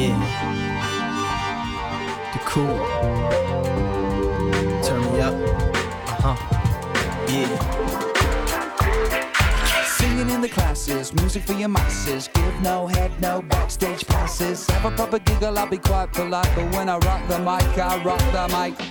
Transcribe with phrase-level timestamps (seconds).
[0.00, 0.16] Yeah.
[2.32, 2.78] The cool.
[4.82, 5.34] Turn me up.
[6.08, 6.36] Uh huh.
[7.28, 7.50] Yeah.
[9.84, 12.30] Singing in the classes, music for your masses.
[12.32, 14.66] Give no head, no backstage passes.
[14.70, 16.48] Have a proper giggle, I'll be quite polite.
[16.54, 18.89] But when I rock the mic, I rock the mic.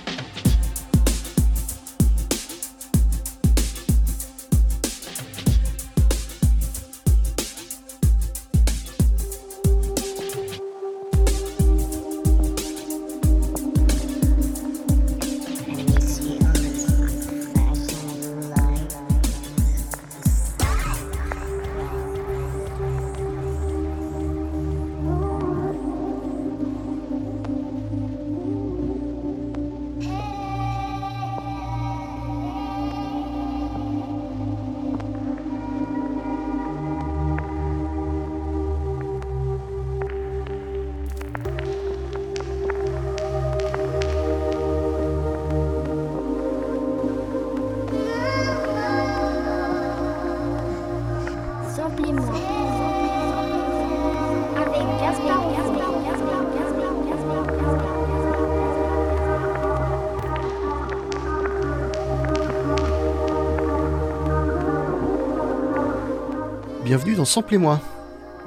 [67.16, 67.80] Dans Samplez-moi.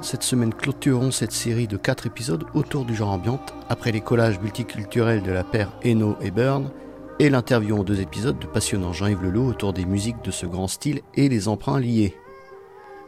[0.00, 4.40] Cette semaine clôturons cette série de 4 épisodes autour du genre ambiante, après les collages
[4.40, 6.70] multiculturels de la paire Eno et Burn,
[7.18, 10.66] et l'interview en deux épisodes de passionnant Jean-Yves Leloup autour des musiques de ce grand
[10.66, 12.16] style et les emprunts liés.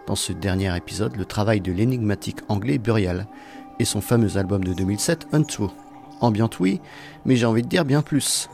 [0.06, 3.26] Dans ce dernier épisode, le travail de l'énigmatique anglais Burial
[3.78, 5.70] et son fameux album de 2007 Untrue.
[6.20, 6.80] Ambiante oui,
[7.24, 8.48] mais j'ai envie de dire bien plus.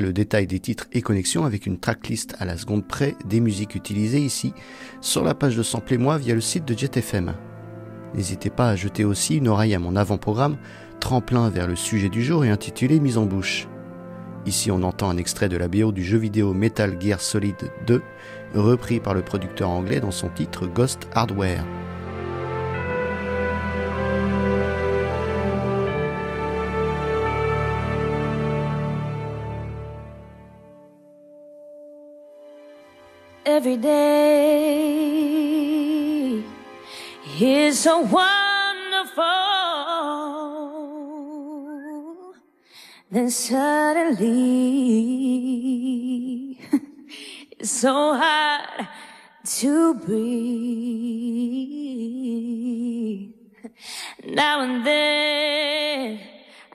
[0.00, 3.74] Le détail des titres et connexions avec une tracklist à la seconde près des musiques
[3.74, 4.52] utilisées ici
[5.00, 7.34] sur la page de Samplez-moi via le site de JetFM.
[8.14, 10.56] N'hésitez pas à jeter aussi une oreille à mon avant-programme,
[11.00, 13.68] tremplin vers le sujet du jour et intitulé Mise en bouche.
[14.46, 17.56] Ici on entend un extrait de la BO du jeu vidéo Metal Gear Solid
[17.86, 18.02] 2,
[18.54, 21.64] repris par le producteur anglais dans son titre Ghost Hardware.
[33.58, 34.78] Every day
[37.40, 39.24] is so wonderful.
[43.10, 44.28] Then suddenly
[47.58, 48.86] it's so hard
[49.44, 50.92] to breathe.
[54.24, 56.20] Now and then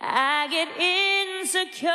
[0.01, 1.89] I get insecure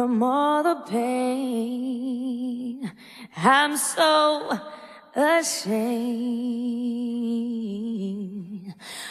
[0.00, 2.90] from all the pain.
[3.36, 4.58] I'm so
[5.14, 5.74] ashamed.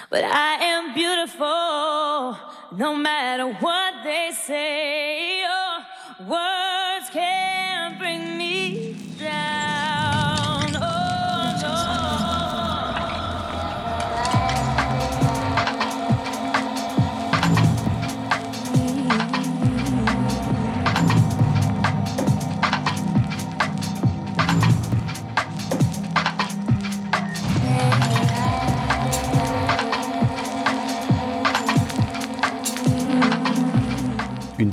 [0.10, 2.40] But I am beautiful
[2.76, 5.44] no matter what they say.
[5.44, 5.69] Oh,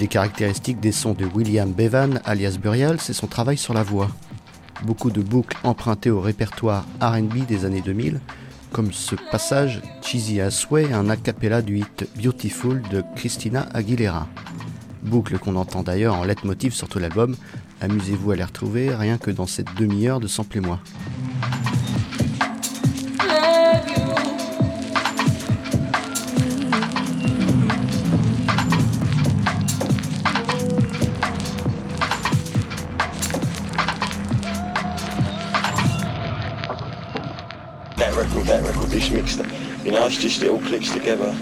[0.09, 4.09] caractéristique des sons de William Bevan, alias Burial, c'est son travail sur la voix.
[4.85, 8.21] Beaucoup de boucles empruntées au répertoire RB des années 2000,
[8.73, 14.27] comme ce passage Cheesy as Way, un a cappella du hit Beautiful de Christina Aguilera.
[15.03, 17.37] Boucle qu'on entend d'ailleurs en leitmotiv sur tout l'album.
[17.81, 20.81] Amusez-vous à les retrouver rien que dans cette demi-heure de Sample et moi.
[39.87, 41.33] You know, it's just it all clicks together.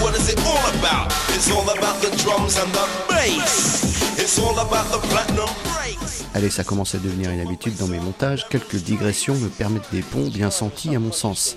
[0.00, 1.12] What is it all about?
[1.34, 4.16] It's all about the drums and the bass.
[4.16, 6.22] It's all about the platinum breaks.
[6.34, 8.46] Allez, ça commence à devenir une habitude dans mes montages.
[8.48, 11.56] Quelques digressions me permettent des ponts bien sentis à mon sens.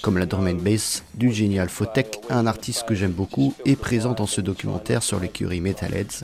[0.00, 4.12] Comme la drum and bass du génial Fotek, un artiste que j'aime beaucoup et présent
[4.12, 6.22] dans ce documentaire sur l'écurie Metalheads,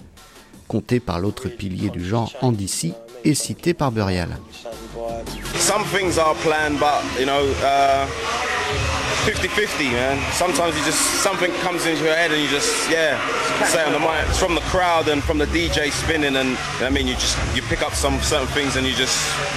[0.69, 2.93] compté par l'autre pilier du genre Andy C
[3.25, 4.29] et cité par Burial.
[5.65, 8.07] Some things are planned, but you know, uh,
[9.25, 10.21] 50-50, man.
[10.35, 13.17] Sometimes you just something comes into your head and you just yeah,
[13.65, 14.29] say on the.
[14.29, 17.63] It's from the crowd and from the DJ spinning, and I mean you just you
[17.63, 19.17] pick up some certain things and you just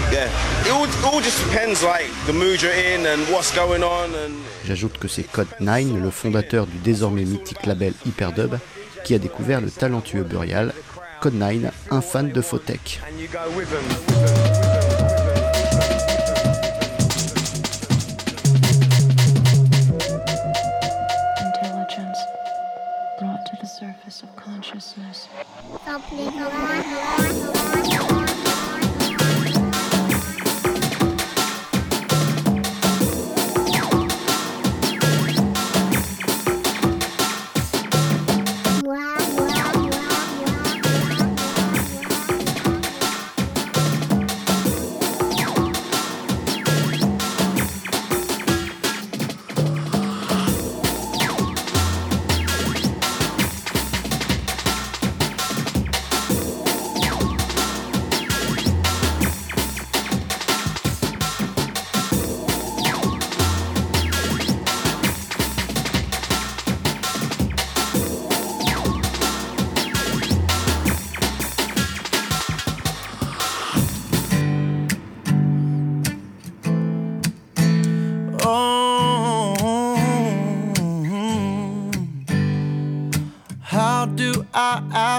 [0.09, 0.31] yeah.
[0.65, 4.15] It all, it all just depends like the mood you're in and what's going on
[4.15, 4.33] and.
[4.65, 8.59] J'ajoute que c'est Code 9, le fondateur du désormais mythique label Hyperdub,
[9.03, 10.73] qui a découvert le talentueux Burial.
[11.19, 13.01] Code 9, un fan de Fotek.
[13.05, 13.83] And you go with them.
[14.17, 14.56] Intelligence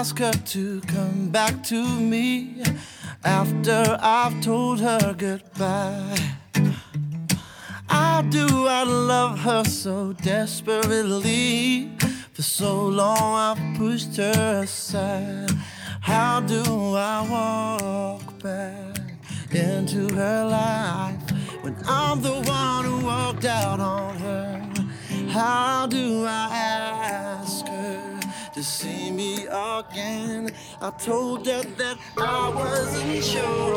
[0.09, 2.63] ask her to come back to me
[3.23, 6.17] after I've told her goodbye?
[7.87, 11.91] I do I love her so desperately?
[12.33, 15.51] For so long I've pushed her aside.
[16.01, 16.63] How do
[16.95, 18.97] I walk back
[19.51, 21.21] into her life
[21.61, 24.69] when I'm the one who walked out on her?
[25.29, 28.08] How do I ask her
[28.59, 30.49] to see me again?
[30.81, 33.68] I told her that I wasn't sure,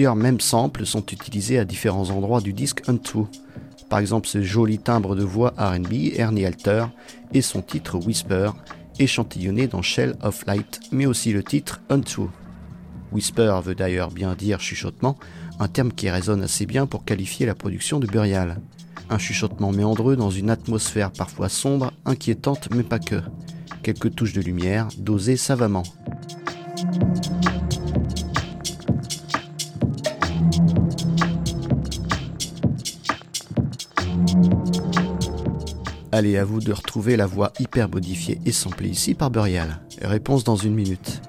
[0.00, 3.26] Plusieurs mêmes samples sont utilisés à différents endroits du disque Untrue.
[3.90, 6.86] Par exemple, ce joli timbre de voix RB, Ernie Alter,
[7.34, 8.52] et son titre Whisper,
[8.98, 12.30] échantillonné dans Shell of Light, mais aussi le titre Untrue.
[13.12, 15.18] Whisper veut d'ailleurs bien dire chuchotement,
[15.58, 18.58] un terme qui résonne assez bien pour qualifier la production de Burial.
[19.10, 23.20] Un chuchotement méandreux dans une atmosphère parfois sombre, inquiétante, mais pas que.
[23.82, 25.82] Quelques touches de lumière, dosées savamment.
[36.20, 39.80] Allez, à vous de retrouver la voix hyper modifiée et samplée ici par Burial.
[40.02, 41.22] Réponse dans une minute.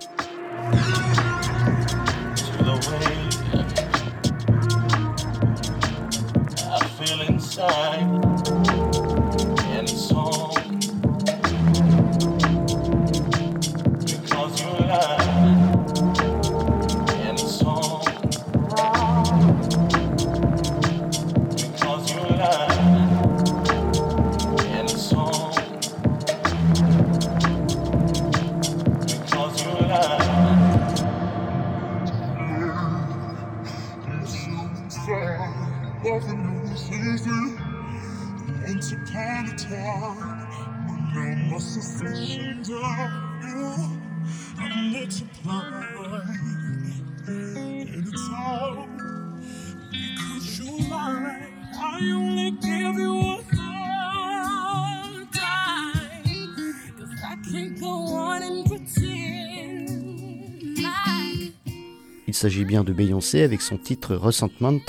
[62.32, 64.80] Il s'agit bien de Beyoncé avec son titre Resentment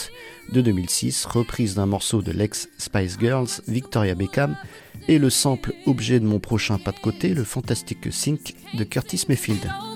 [0.52, 4.56] de 2006, reprise d'un morceau de l'ex Spice Girls, Victoria Beckham,
[5.08, 9.24] et le sample objet de mon prochain pas de côté, le fantastique Sync de Curtis
[9.28, 9.91] Mayfield.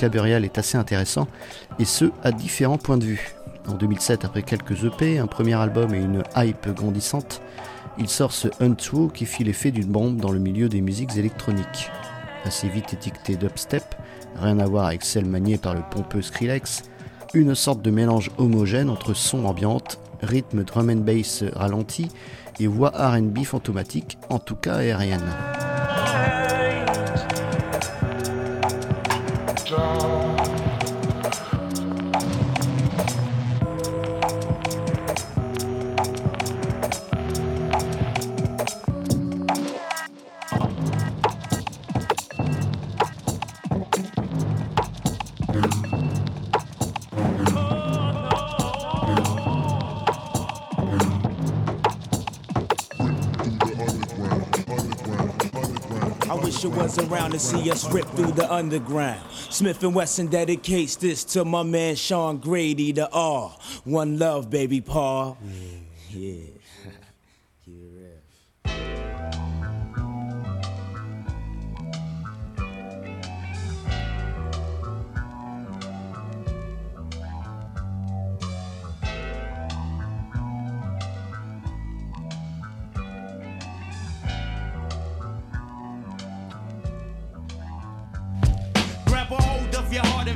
[0.00, 1.28] Caburial est assez intéressant,
[1.78, 3.34] et ce, à différents points de vue.
[3.68, 7.42] En 2007, après quelques EP, un premier album et une hype grandissante,
[7.98, 11.90] il sort ce Untrue qui fit l'effet d'une bombe dans le milieu des musiques électroniques.
[12.46, 13.94] Assez vite étiqueté dubstep,
[14.40, 16.84] rien à voir avec celle maniée par le pompeux Skrillex,
[17.34, 22.08] une sorte de mélange homogène entre son ambiante, rythme drum and bass ralenti
[22.58, 25.69] et voix RB fantomatique, en tout cas aérienne.
[56.42, 59.20] Wish you was around to see us rip through the underground.
[59.30, 63.56] Smith and Wesson dedicates this to my man Sean Grady, the R.
[63.84, 65.38] One love, baby Paul.
[66.10, 66.59] Yeah.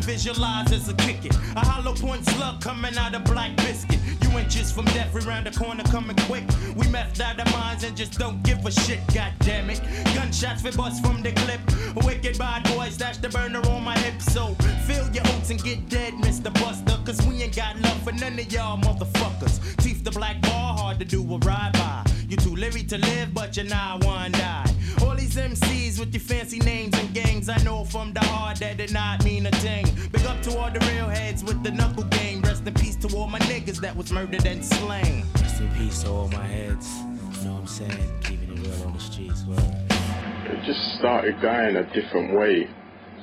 [0.05, 1.35] Visualize as a kick it.
[1.57, 3.99] A hollow point slug coming out of black biscuit.
[4.23, 6.45] You inches from death around the corner coming quick.
[6.77, 9.81] We methed out our minds and just don't give a shit, god damn it.
[10.15, 11.61] Gunshots for bust from the clip.
[12.05, 14.21] Wicked bad boys dash the burner on my hip.
[14.21, 14.55] So
[14.87, 16.53] fill your oats and get dead, Mr.
[16.55, 16.99] Buster.
[17.05, 19.77] Cause we ain't got love for none of y'all motherfuckers.
[19.77, 22.05] Teeth the black bar, hard to do a ride by.
[22.29, 24.65] You too leery to live, but you're not one die.
[25.05, 28.79] All these MCs with your fancy names and gangs, I know from the heart that
[28.79, 29.87] did not mean a thing.
[30.11, 32.41] Big up to all the real heads with the knuckle game.
[32.41, 35.25] Rest in peace to all my niggas that was murdered and slain.
[35.35, 36.89] Rest in peace to all my heads.
[36.97, 38.21] You know what I'm saying?
[38.23, 39.45] Keeping it real on the streets.
[39.45, 39.59] Word.
[39.59, 42.67] it just started going a different way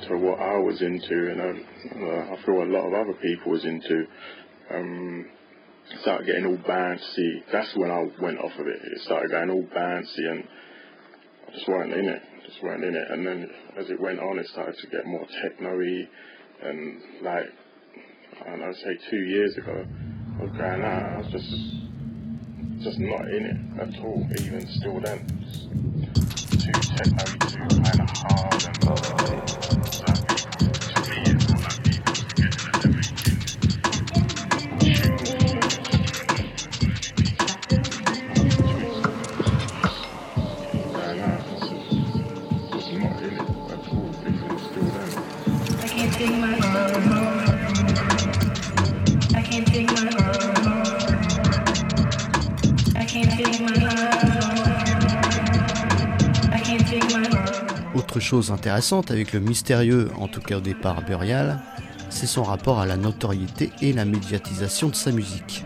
[0.08, 3.52] to what I was into, and uh, uh, I feel a lot of other people
[3.52, 4.06] was into.
[4.70, 5.26] Um,
[6.00, 7.42] started getting all bouncy.
[7.50, 8.80] That's when I went off of it.
[8.82, 10.46] It started going all bouncy, and I
[11.54, 12.22] just weren't in it.
[12.46, 13.10] Just weren't in it.
[13.10, 16.08] And then as it went on, it started to get more techno-y,
[16.62, 17.46] and like
[18.40, 19.84] I don't know, say two years ago,
[20.38, 21.12] I was going out.
[21.12, 21.50] I was just
[22.82, 24.26] just not in it at all.
[24.40, 25.26] Even still then,
[26.14, 29.81] just too techno, too kind of hard and like,
[58.40, 61.60] intéressante avec le mystérieux, en tout cas au départ Burial,
[62.08, 65.64] c'est son rapport à la notoriété et la médiatisation de sa musique.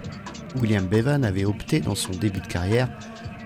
[0.61, 2.89] William Bevan avait opté dans son début de carrière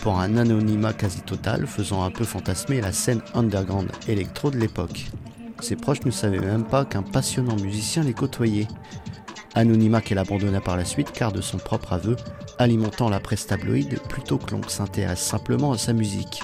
[0.00, 5.06] pour un anonymat quasi total, faisant un peu fantasmer la scène underground électro de l'époque.
[5.60, 8.68] Ses proches ne savaient même pas qu'un passionnant musicien les côtoyait.
[9.54, 12.16] Anonymat qu'elle abandonna par la suite car de son propre aveu,
[12.58, 16.42] alimentant la presse tabloïde plutôt que l'on s'intéresse simplement à sa musique.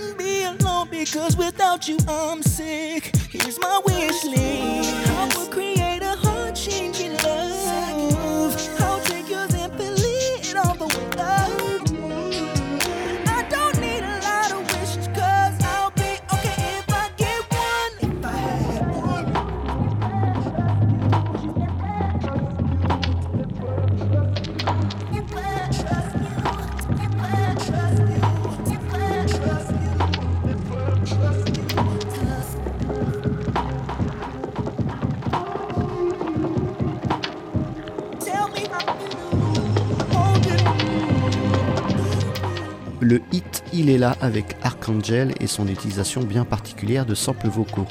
[0.00, 3.14] Couldn't be alone because without you I'm sick.
[3.30, 5.08] Here's my wish list.
[5.08, 6.99] I will create a heart changing
[43.10, 47.88] Le hit Il est là avec Archangel et son utilisation bien particulière de samples vocaux.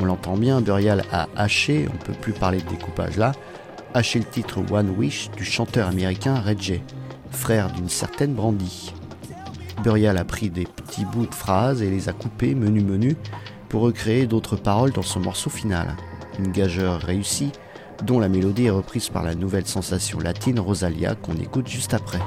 [0.00, 3.32] On l'entend bien, Burial a haché, on peut plus parler de découpage là,
[3.92, 6.80] haché le titre One Wish du chanteur américain J,
[7.32, 8.94] frère d'une certaine Brandy.
[9.82, 13.16] Burial a pris des petits bouts de phrases et les a coupés menu menu
[13.68, 15.96] pour recréer d'autres paroles dans son morceau final.
[16.38, 17.50] Une gageure réussie,
[18.04, 22.20] dont la mélodie est reprise par la nouvelle sensation latine Rosalia qu'on écoute juste après.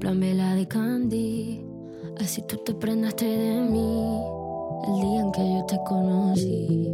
[0.00, 1.62] Plan vela de Candy.
[2.18, 4.18] Así tú te prendaste de mí
[4.88, 6.90] el día en que yo te conocí.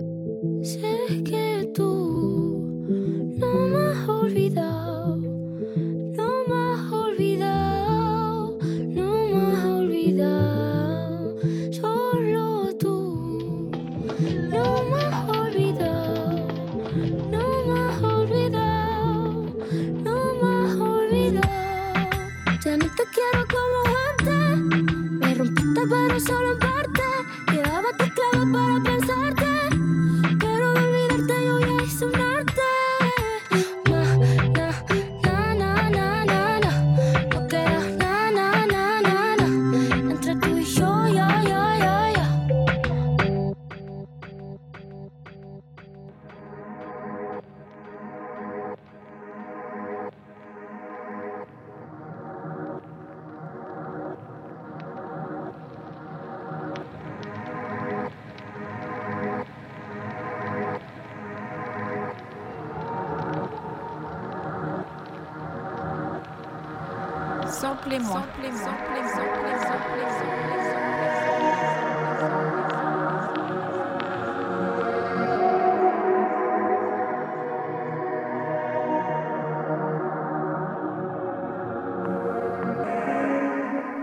[0.63, 2.59] Sé que tú
[3.39, 4.76] no me has olvidado,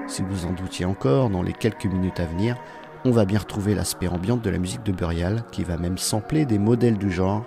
[0.07, 2.55] Si vous en doutiez encore, dans les quelques minutes à venir,
[3.05, 6.45] on va bien retrouver l'aspect ambiante de la musique de Burial, qui va même sampler
[6.45, 7.45] des modèles du genre,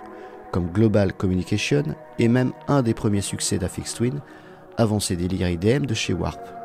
[0.53, 1.83] comme Global Communication
[2.17, 4.21] et même un des premiers succès d'Afix Twin,
[4.77, 6.56] avant ses délires IDM de chez Warp.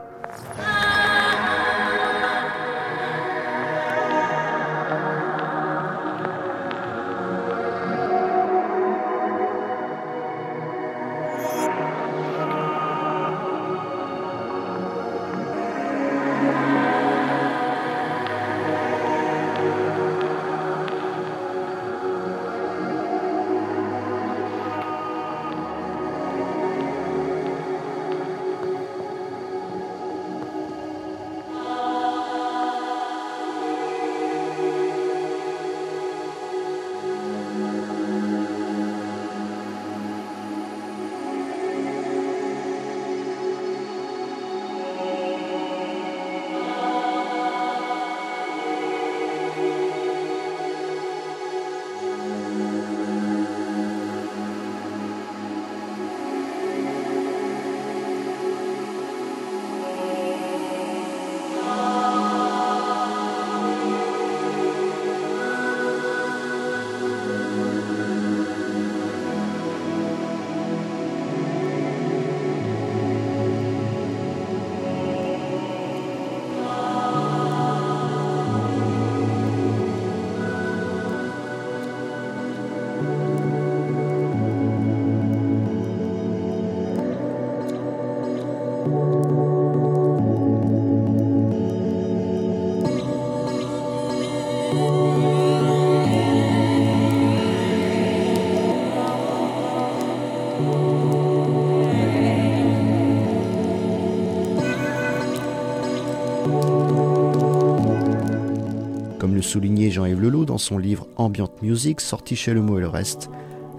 [109.93, 113.31] Jean-Yves Leloup dans son livre Ambient Music, sorti chez Le Mot et le Reste,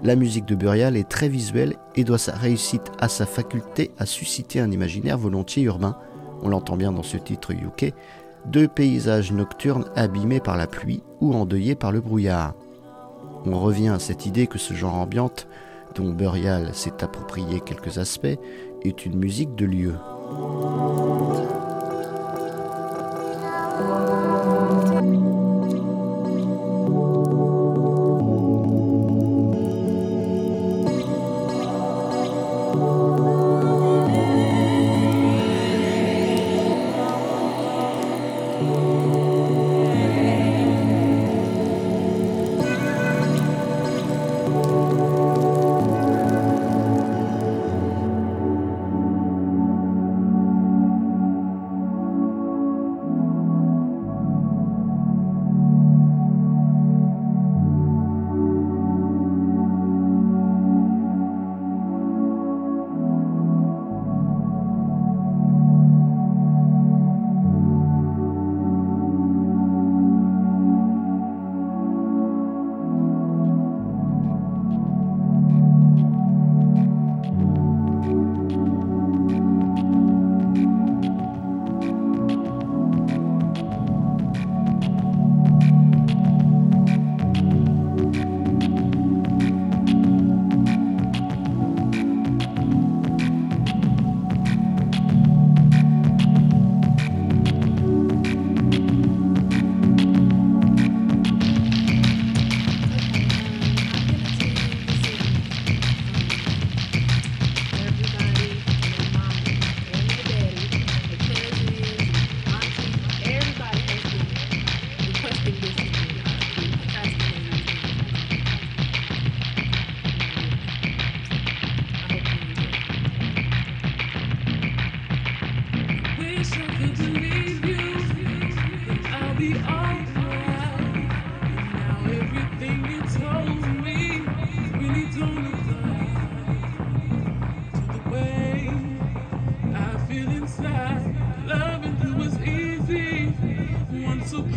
[0.04, 4.06] la musique de Burial est très visuelle et doit sa réussite à sa faculté à
[4.06, 5.96] susciter un imaginaire volontiers urbain,
[6.42, 7.92] on l'entend bien dans ce titre UK,
[8.46, 12.54] de paysages nocturnes abîmés par la pluie ou endeuillés par le brouillard.
[13.46, 15.48] On revient à cette idée que ce genre ambiante,
[15.94, 18.38] dont Burial s'est approprié quelques aspects,
[18.82, 19.94] est une musique de lieu.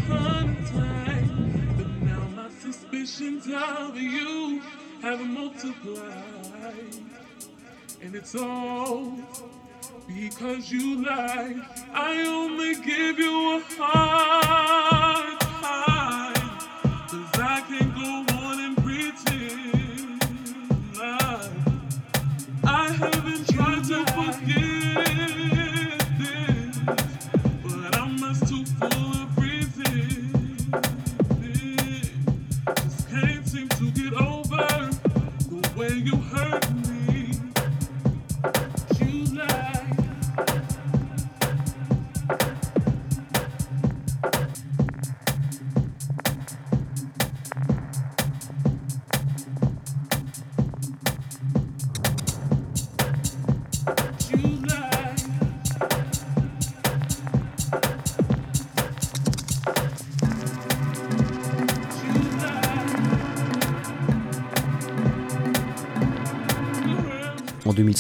[0.08, 4.62] but now my suspicions of you
[5.02, 6.96] have multiplied,
[8.02, 9.14] and it's all
[10.08, 11.62] because you lied.
[11.94, 15.47] I only give you a heart.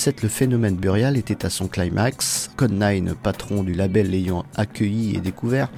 [0.05, 2.51] le phénomène Burial était à son climax.
[2.57, 5.69] Code9, patron du label l'ayant accueilli et découvert,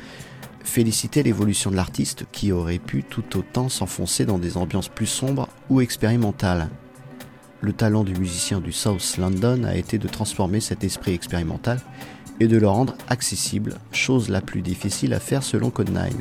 [0.63, 5.47] félicitait l'évolution de l'artiste qui aurait pu tout autant s'enfoncer dans des ambiances plus sombres
[5.69, 6.69] ou expérimentales.
[7.61, 11.79] Le talent du musicien du South London a été de transformer cet esprit expérimental
[12.41, 16.11] et de le rendre accessible, chose la plus difficile à faire selon Code9.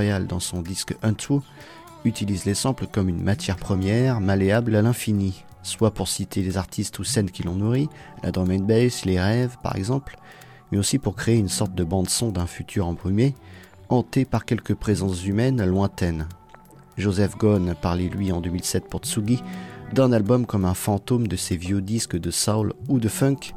[0.00, 1.42] Dans son disque Untrue,
[2.06, 6.98] utilise les samples comme une matière première, malléable à l'infini, soit pour citer les artistes
[6.98, 7.90] ou scènes qui l'ont nourri,
[8.22, 10.16] la drum and bass, les rêves par exemple,
[10.72, 13.34] mais aussi pour créer une sorte de bande-son d'un futur embrumé,
[13.90, 16.26] hanté par quelques présences humaines lointaines.
[16.96, 19.42] Joseph Gone parlait lui en 2007 pour Tsugi
[19.92, 23.52] d'un album comme un fantôme de ces vieux disques de soul ou de funk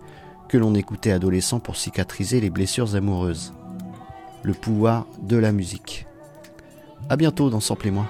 [0.49, 3.53] que l'on écoutait adolescent pour cicatriser les blessures amoureuses.
[4.43, 6.05] Le pouvoir de la musique.
[7.09, 8.05] À bientôt dans Sample et moi.